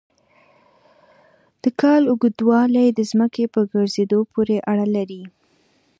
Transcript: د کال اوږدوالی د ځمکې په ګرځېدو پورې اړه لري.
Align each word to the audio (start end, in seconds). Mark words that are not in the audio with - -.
د 1.61 1.63
کال 1.81 2.01
اوږدوالی 2.09 2.87
د 2.93 2.99
ځمکې 3.11 3.45
په 3.53 3.61
ګرځېدو 3.73 4.19
پورې 4.33 4.57
اړه 4.71 4.85
لري. 4.95 5.23